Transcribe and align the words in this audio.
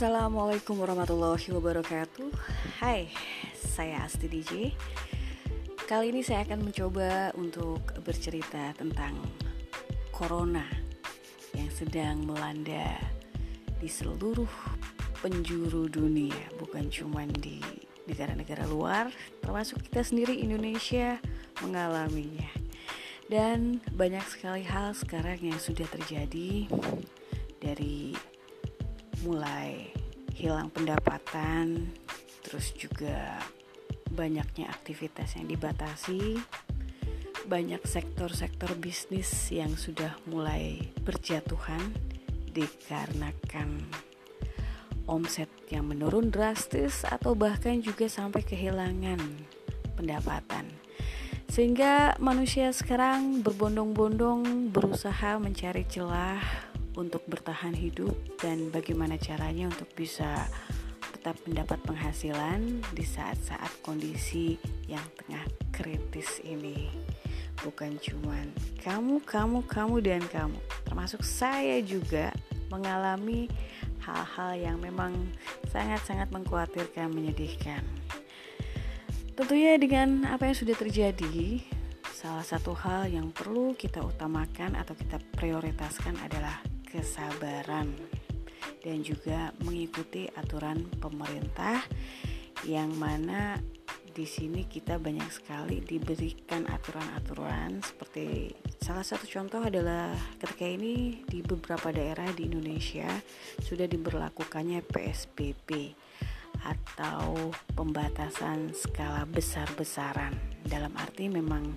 Assalamualaikum 0.00 0.80
warahmatullahi 0.80 1.52
wabarakatuh. 1.52 2.32
Hai, 2.80 3.12
saya 3.52 4.08
Asti 4.08 4.32
DJ 4.32 4.72
Kali 5.84 6.08
ini 6.08 6.24
saya 6.24 6.40
akan 6.48 6.72
mencoba 6.72 7.36
untuk 7.36 7.84
bercerita 8.00 8.72
tentang 8.80 9.12
Corona 10.08 10.64
Yang 11.52 11.84
sedang 11.84 12.24
melanda 12.24 12.96
di 13.76 13.92
seluruh 13.92 14.48
penjuru 15.20 15.84
dunia 15.92 16.48
Bukan 16.56 16.88
cuma 16.88 17.28
di 17.28 17.60
negara-negara 18.08 18.64
luar 18.72 19.12
Termasuk 19.44 19.84
kita 19.84 20.00
sendiri 20.00 20.32
Indonesia 20.40 21.20
mengalaminya. 21.60 22.48
Dan 23.28 23.84
banyak 23.92 24.24
sekali 24.32 24.64
hal 24.64 24.96
sekarang 24.96 25.44
yang 25.44 25.60
sudah 25.60 25.84
terjadi 25.92 26.72
Dari 27.60 28.29
mulai 29.24 29.92
hilang 30.34 30.72
pendapatan, 30.72 31.92
terus 32.40 32.72
juga 32.72 33.36
banyaknya 34.10 34.72
aktivitas 34.72 35.36
yang 35.36 35.46
dibatasi, 35.46 36.40
banyak 37.46 37.82
sektor-sektor 37.84 38.72
bisnis 38.78 39.28
yang 39.52 39.74
sudah 39.74 40.16
mulai 40.28 40.80
berjatuhan 41.04 41.92
dikarenakan 42.50 43.86
omset 45.10 45.50
yang 45.70 45.90
menurun 45.90 46.30
drastis 46.30 47.02
atau 47.02 47.34
bahkan 47.34 47.82
juga 47.82 48.06
sampai 48.06 48.46
kehilangan 48.46 49.18
pendapatan. 49.98 50.70
Sehingga 51.50 52.14
manusia 52.22 52.70
sekarang 52.70 53.42
berbondong-bondong 53.42 54.70
berusaha 54.70 55.34
mencari 55.42 55.82
celah 55.90 56.69
untuk 56.98 57.22
bertahan 57.30 57.74
hidup 57.76 58.14
dan 58.42 58.70
bagaimana 58.74 59.14
caranya 59.20 59.70
untuk 59.70 59.86
bisa 59.94 60.48
tetap 61.20 61.36
mendapat 61.44 61.76
penghasilan 61.84 62.80
di 62.96 63.04
saat-saat 63.04 63.68
kondisi 63.84 64.56
yang 64.88 65.04
tengah 65.20 65.44
kritis 65.68 66.40
ini. 66.40 66.88
Bukan 67.60 68.00
cuman 68.00 68.48
kamu, 68.80 69.20
kamu, 69.28 69.58
kamu 69.68 69.96
dan 70.00 70.22
kamu, 70.32 70.56
termasuk 70.88 71.20
saya 71.20 71.76
juga 71.84 72.32
mengalami 72.72 73.52
hal-hal 74.00 74.56
yang 74.56 74.76
memang 74.80 75.12
sangat-sangat 75.68 76.32
mengkhawatirkan, 76.32 77.12
menyedihkan. 77.12 77.84
Tentunya 79.36 79.76
dengan 79.76 80.24
apa 80.24 80.48
yang 80.48 80.56
sudah 80.56 80.76
terjadi, 80.76 81.60
salah 82.16 82.44
satu 82.44 82.72
hal 82.72 83.12
yang 83.12 83.28
perlu 83.28 83.76
kita 83.76 84.00
utamakan 84.00 84.76
atau 84.76 84.96
kita 84.96 85.20
prioritaskan 85.36 86.16
adalah 86.20 86.60
kesabaran 86.90 87.94
dan 88.82 89.00
juga 89.00 89.54
mengikuti 89.62 90.26
aturan 90.36 90.84
pemerintah 90.98 91.84
yang 92.68 92.92
mana 92.98 93.56
di 94.10 94.26
sini 94.26 94.66
kita 94.66 94.98
banyak 94.98 95.30
sekali 95.30 95.80
diberikan 95.80 96.66
aturan-aturan. 96.66 97.80
Seperti 97.80 98.52
salah 98.82 99.06
satu 99.06 99.24
contoh 99.24 99.62
adalah 99.62 100.12
ketika 100.42 100.66
ini 100.66 101.22
di 101.24 101.40
beberapa 101.40 101.94
daerah 101.94 102.28
di 102.34 102.50
Indonesia 102.50 103.08
sudah 103.62 103.86
diberlakukannya 103.86 104.82
PSBB 104.82 105.94
atau 106.60 107.54
pembatasan 107.72 108.74
skala 108.74 109.24
besar-besaran. 109.24 110.36
Dalam 110.66 110.92
arti 110.98 111.30
memang 111.30 111.72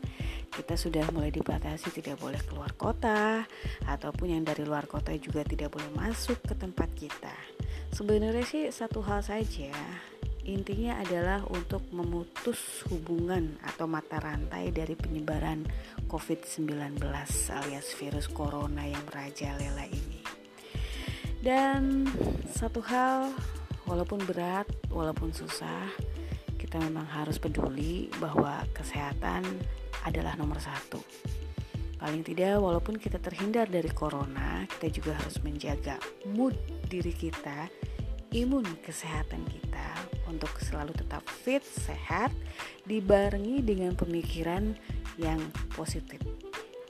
kita 0.53 0.77
sudah 0.77 1.05
mulai 1.09 1.33
dibatasi 1.33 1.89
tidak 1.89 2.21
boleh 2.21 2.37
keluar 2.45 2.69
kota 2.77 3.41
ataupun 3.89 4.37
yang 4.37 4.43
dari 4.45 4.61
luar 4.61 4.85
kota 4.85 5.09
juga 5.17 5.41
tidak 5.41 5.73
boleh 5.73 5.89
masuk 5.97 6.37
ke 6.45 6.53
tempat 6.53 6.89
kita. 6.93 7.33
Sebenarnya 7.89 8.45
sih 8.45 8.63
satu 8.69 9.01
hal 9.01 9.25
saja. 9.25 9.73
Intinya 10.43 10.99
adalah 10.99 11.39
untuk 11.55 11.87
memutus 11.95 12.83
hubungan 12.91 13.55
atau 13.63 13.87
mata 13.87 14.19
rantai 14.19 14.75
dari 14.75 14.91
penyebaran 14.91 15.63
COVID-19 16.11 16.99
alias 17.47 17.87
virus 17.95 18.27
corona 18.27 18.83
yang 18.83 18.99
merajalela 19.07 19.87
ini. 19.87 20.19
Dan 21.39 22.11
satu 22.51 22.83
hal 22.83 23.31
walaupun 23.87 24.19
berat, 24.27 24.67
walaupun 24.91 25.31
susah, 25.31 25.87
kita 26.59 26.75
memang 26.75 27.07
harus 27.07 27.39
peduli 27.39 28.11
bahwa 28.19 28.67
kesehatan 28.75 29.47
adalah 30.07 30.35
nomor 30.35 30.59
satu. 30.59 30.99
Paling 32.03 32.23
tidak, 32.27 32.59
walaupun 32.59 32.99
kita 32.99 33.15
terhindar 33.15 33.71
dari 33.71 33.87
corona, 33.87 34.67
kita 34.75 34.91
juga 34.91 35.15
harus 35.15 35.39
menjaga 35.39 35.95
mood 36.35 36.51
diri 36.91 37.15
kita, 37.15 37.71
imun 38.35 38.67
kesehatan 38.83 39.47
kita 39.47 39.87
untuk 40.27 40.51
selalu 40.59 40.91
tetap 40.97 41.23
fit, 41.23 41.63
sehat, 41.63 42.35
dibarengi 42.83 43.63
dengan 43.63 43.95
pemikiran 43.95 44.75
yang 45.15 45.39
positif. 45.77 46.19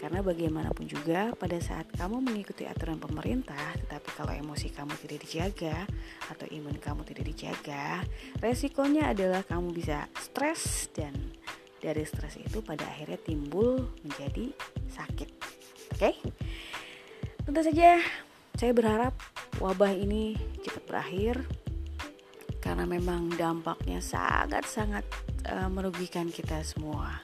Karena 0.03 0.19
bagaimanapun 0.19 0.84
juga 0.84 1.31
pada 1.38 1.56
saat 1.63 1.88
kamu 1.95 2.19
mengikuti 2.19 2.68
aturan 2.68 3.00
pemerintah, 3.00 3.72
tetapi 3.85 4.09
kalau 4.19 4.34
emosi 4.35 4.68
kamu 4.75 5.00
tidak 5.00 5.19
dijaga 5.24 5.78
atau 6.28 6.44
imun 6.51 6.75
kamu 6.75 7.07
tidak 7.07 7.31
dijaga, 7.31 8.03
resikonya 8.44 9.16
adalah 9.16 9.47
kamu 9.47 9.72
bisa 9.72 10.12
stres 10.19 10.91
dan 10.91 11.33
dari 11.84 12.08
stres 12.08 12.40
itu 12.40 12.64
pada 12.64 12.88
akhirnya 12.88 13.20
timbul 13.20 13.92
menjadi 14.08 14.56
sakit. 14.88 15.30
Oke, 15.94 16.00
okay? 16.00 16.16
tentu 17.44 17.60
saja 17.60 18.00
saya 18.56 18.72
berharap 18.72 19.12
wabah 19.60 19.92
ini 19.92 20.40
cepat 20.64 20.84
berakhir 20.88 21.36
karena 22.64 22.88
memang 22.88 23.28
dampaknya 23.36 24.00
sangat-sangat 24.00 25.04
uh, 25.52 25.68
merugikan 25.68 26.32
kita 26.32 26.64
semua 26.64 27.20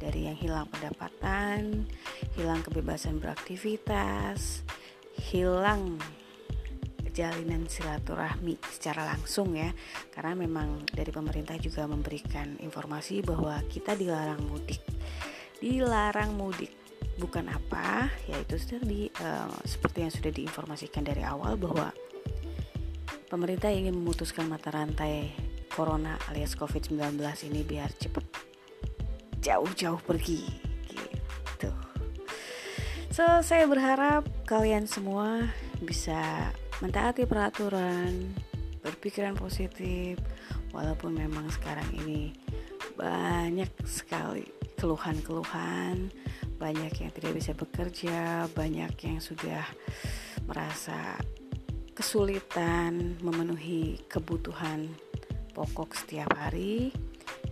dari 0.00 0.24
yang 0.24 0.38
hilang 0.40 0.64
pendapatan, 0.72 1.84
hilang 2.32 2.64
kebebasan 2.64 3.20
beraktivitas, 3.20 4.64
hilang 5.20 6.00
jalinan 7.10 7.66
silaturahmi 7.66 8.56
secara 8.70 9.04
langsung 9.04 9.54
ya. 9.58 9.70
Karena 10.14 10.38
memang 10.38 10.86
dari 10.88 11.10
pemerintah 11.10 11.58
juga 11.58 11.84
memberikan 11.84 12.56
informasi 12.62 13.20
bahwa 13.20 13.58
kita 13.66 13.98
dilarang 13.98 14.40
mudik. 14.46 14.80
Dilarang 15.60 16.34
mudik 16.38 16.80
bukan 17.20 17.52
apa 17.52 18.08
yaitu 18.32 18.56
di 18.80 19.12
uh, 19.20 19.52
seperti 19.68 20.08
yang 20.08 20.12
sudah 20.12 20.32
diinformasikan 20.32 21.04
dari 21.04 21.20
awal 21.20 21.60
bahwa 21.60 21.92
pemerintah 23.28 23.68
ingin 23.68 23.92
memutuskan 23.92 24.48
mata 24.48 24.72
rantai 24.72 25.30
corona 25.68 26.16
alias 26.32 26.56
covid-19 26.56 27.20
ini 27.52 27.60
biar 27.62 27.92
cepat 27.94 28.24
jauh-jauh 29.44 30.00
pergi 30.00 30.42
gitu. 30.88 31.70
So 33.12 33.24
saya 33.44 33.68
berharap 33.68 34.26
kalian 34.48 34.88
semua 34.88 35.52
bisa 35.80 36.50
mentaati 36.80 37.28
peraturan, 37.28 38.32
berpikiran 38.80 39.36
positif, 39.36 40.16
walaupun 40.72 41.16
memang 41.16 41.48
sekarang 41.52 41.86
ini 42.04 42.32
banyak 42.96 43.68
sekali 43.84 44.48
keluhan-keluhan, 44.80 46.08
banyak 46.56 46.92
yang 47.04 47.12
tidak 47.12 47.32
bisa 47.36 47.52
bekerja, 47.52 48.48
banyak 48.56 48.92
yang 49.04 49.20
sudah 49.20 49.64
merasa 50.48 51.20
kesulitan 51.92 53.20
memenuhi 53.20 54.00
kebutuhan 54.08 54.88
pokok 55.52 55.92
setiap 55.92 56.32
hari. 56.32 56.96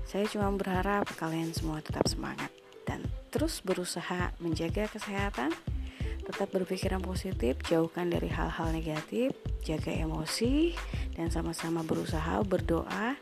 Saya 0.09 0.25
cuma 0.25 0.49
berharap 0.57 1.05
kalian 1.21 1.53
semua 1.53 1.85
tetap 1.85 2.09
semangat 2.09 2.49
dan 2.89 3.05
terus 3.29 3.61
berusaha 3.61 4.33
menjaga 4.41 4.89
kesehatan 4.89 5.53
tetap 6.29 6.53
berpikiran 6.53 7.01
positif, 7.01 7.57
jauhkan 7.65 8.13
dari 8.13 8.29
hal-hal 8.29 8.69
negatif, 8.69 9.33
jaga 9.65 9.89
emosi, 9.89 10.77
dan 11.17 11.33
sama-sama 11.33 11.81
berusaha 11.81 12.45
berdoa 12.45 13.17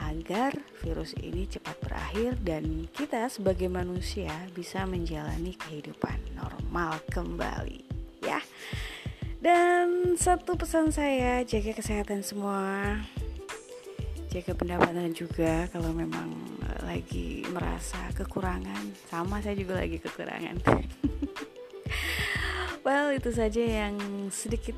agar 0.00 0.56
virus 0.80 1.12
ini 1.20 1.44
cepat 1.44 1.76
berakhir 1.84 2.40
dan 2.40 2.88
kita 2.96 3.28
sebagai 3.28 3.68
manusia 3.68 4.32
bisa 4.56 4.88
menjalani 4.88 5.52
kehidupan 5.52 6.16
normal 6.32 6.96
kembali 7.12 7.84
ya. 8.24 8.40
Dan 9.40 10.16
satu 10.16 10.56
pesan 10.56 10.92
saya, 10.92 11.44
jaga 11.44 11.72
kesehatan 11.76 12.20
semua. 12.24 12.96
Jaga 14.32 14.52
pendapatan 14.52 15.12
juga 15.12 15.68
kalau 15.72 15.92
memang 15.92 16.28
lagi 16.84 17.44
merasa 17.48 17.98
kekurangan. 18.16 18.92
Sama 19.08 19.40
saya 19.40 19.56
juga 19.56 19.80
lagi 19.80 19.96
kekurangan. 20.00 20.56
Well, 22.80 23.12
itu 23.12 23.30
saja 23.30 23.60
yang 23.60 23.96
sedikit 24.32 24.76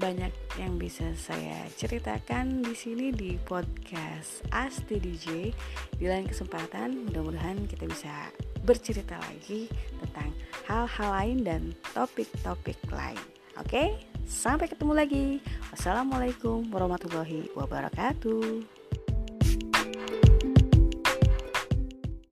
banyak 0.00 0.32
yang 0.56 0.80
bisa 0.80 1.12
saya 1.12 1.68
ceritakan 1.76 2.64
di 2.64 2.72
sini 2.72 3.12
di 3.12 3.36
podcast 3.36 4.46
Asti 4.54 4.96
DJ. 4.96 5.52
Di 5.98 6.06
lain 6.08 6.24
kesempatan, 6.24 7.10
mudah-mudahan 7.10 7.68
kita 7.68 7.84
bisa 7.90 8.32
bercerita 8.64 9.20
lagi 9.20 9.68
tentang 10.00 10.30
hal-hal 10.70 11.08
lain 11.20 11.38
dan 11.44 11.62
topik-topik 11.92 12.80
lain. 12.88 13.20
Oke, 13.60 13.98
Sampai 14.30 14.70
ketemu 14.70 14.92
lagi. 14.94 15.26
Wassalamualaikum 15.74 16.70
warahmatullahi 16.70 17.50
wabarakatuh. 17.50 18.79